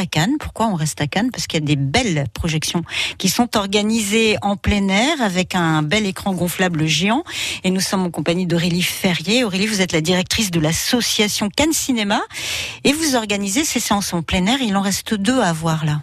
[0.00, 0.36] à Cannes.
[0.40, 1.30] Pourquoi on reste à Cannes?
[1.30, 2.82] Parce qu'il y a des belles projections
[3.18, 7.22] qui sont organisées en plein air avec un bel écran gonflable géant.
[7.62, 9.44] Et nous sommes en compagnie d'Aurélie Ferrier.
[9.44, 12.20] Aurélie, vous êtes la directrice de l'association Cannes Cinéma
[12.82, 14.58] et vous organisez ces séances en plein air.
[14.60, 16.00] Il en reste deux à voir là.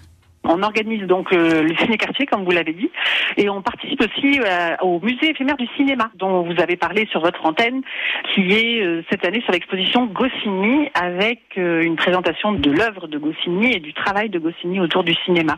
[0.49, 2.89] On organise donc euh, le ciné-quartier, comme vous l'avez dit,
[3.35, 7.21] et on participe aussi euh, au musée éphémère du cinéma, dont vous avez parlé sur
[7.21, 7.81] votre antenne,
[8.33, 13.73] qui est euh, cette année sur l'exposition Goscinny, avec une présentation de l'œuvre de Goscinny
[13.73, 15.57] et du travail de Goscinny autour du cinéma.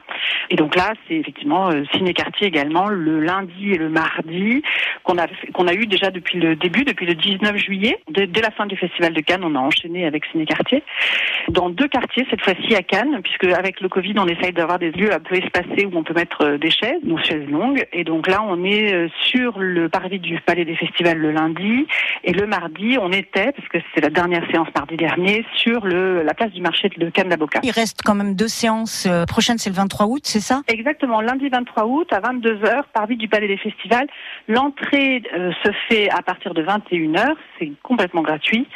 [0.50, 4.62] Et donc là, c'est effectivement ciné-quartier également, le lundi et le mardi,
[5.04, 8.00] qu'on a, qu'on a eu déjà depuis le début, depuis le 19 juillet.
[8.10, 10.84] Dès, la fin du Festival de Cannes, on a enchaîné avec ciné-quartier.
[11.50, 14.92] Dans deux quartiers, cette fois-ci à Cannes, puisque avec le Covid, on essaye d'avoir des
[14.92, 17.86] lieux un peu espacés où on peut mettre euh, des chaises, nos chaises longues.
[17.94, 21.88] Et donc là, on est euh, sur le parvis du Palais des Festivals le lundi.
[22.24, 26.24] Et le mardi, on était, parce que c'est la dernière séance mardi dernier, sur le,
[26.24, 27.60] la place du marché de cannes d'Avocat.
[27.64, 29.08] Il reste quand même deux séances.
[29.10, 31.22] Euh, prochaine, c'est le 23 août, c'est ça Exactement.
[31.22, 34.08] Lundi 23 août, à 22h, parvis du Palais des Festivals.
[34.48, 35.22] L'entrée
[35.64, 37.36] se fait à partir de 21h.
[37.58, 38.68] C'est complètement gratuit.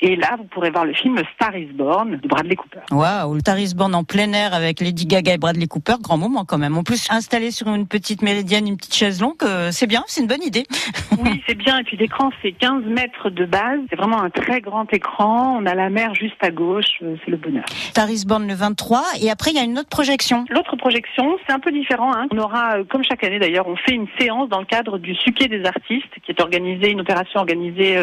[0.00, 2.80] Et là, vous pourrez voir le film Star is Born de Bradley Cooper.
[2.90, 6.44] Waouh, Star is Born en plein air avec Lady Gaga et Bradley Cooper, grand moment
[6.44, 6.76] quand même.
[6.76, 10.20] En plus, installé sur une petite méridienne, une petite chaise longue, euh, c'est bien, c'est
[10.20, 10.64] une bonne idée.
[11.22, 11.78] oui, c'est bien.
[11.78, 13.80] Et puis l'écran, c'est 15 mètres de base.
[13.90, 15.58] C'est vraiment un très grand écran.
[15.58, 16.98] On a la mer juste à gauche.
[17.02, 17.64] Euh, c'est le bonheur.
[17.94, 19.02] Tarisborn le 23.
[19.20, 20.44] Et après, il y a une autre projection.
[20.50, 22.12] L'autre projection, c'est un peu différent.
[22.14, 22.26] Hein.
[22.30, 25.14] On aura, euh, comme chaque année d'ailleurs, on fait une séance dans le cadre du
[25.14, 27.96] Suquet des artistes, qui est organisée, une opération organisée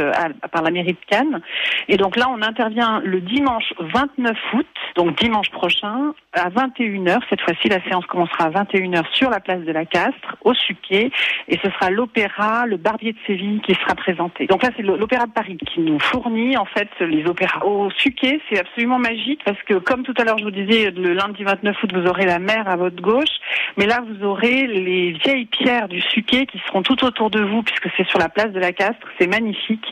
[0.52, 1.42] par la mairie de Cannes.
[1.88, 7.20] Et donc là, on intervient le dimanche 29 août, donc dimanche prochain, à 21h.
[7.30, 11.12] Cette fois-ci, la séance commencera à 21h sur la place de la Castre, au Suquet,
[11.48, 14.48] et ce sera l'opéra Le Barbier de Séville qui sera présenté.
[14.48, 17.66] Donc là, c'est l'Opéra de Paris qui nous fournit en fait les opéras.
[17.66, 21.14] Au Suquet, c'est absolument magique parce que, comme tout à l'heure je vous disais, le
[21.14, 23.36] lundi 29 août, vous aurez la mer à votre gauche,
[23.78, 27.64] mais là, vous aurez les vieilles pierres du Suquet qui seront tout autour de vous
[27.64, 29.08] puisque c'est sur la place de la Castre.
[29.20, 29.86] C'est magnifique,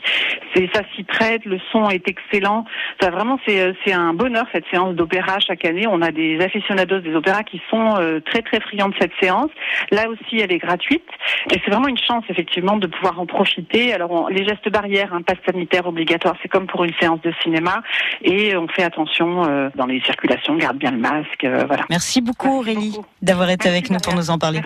[0.72, 2.64] ça s'y prête, le son est excellent.
[3.00, 5.86] Ça vraiment, c'est c'est un bonheur cette séance d'opéra chaque année.
[5.86, 9.50] On a des aficionados des opéras qui sont euh, très très friands de cette séance.
[9.90, 11.06] Là aussi, elle est gratuite
[11.50, 13.92] et c'est vraiment une chance effectivement de pouvoir en profiter.
[13.92, 17.82] Alors les gestes barrières, un passe sanitaire obligatoire, c'est comme pour une séance de cinéma
[18.22, 21.84] et on fait attention euh, dans les circulations, garde bien le masque, euh, voilà.
[21.90, 24.60] Merci beaucoup Aurélie d'avoir été avec nous pour nous en parler.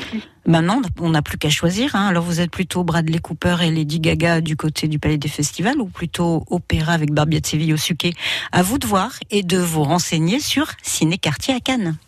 [0.48, 1.94] Maintenant, on n'a plus qu'à choisir.
[1.94, 2.06] Hein.
[2.06, 5.78] Alors vous êtes plutôt Bradley Cooper et Lady Gaga du côté du Palais des Festivals
[5.78, 8.14] ou plutôt opéra avec Barbier de Séville au Suquet?
[8.50, 11.98] À vous de voir et de vous renseigner sur Ciné Quartier à Cannes.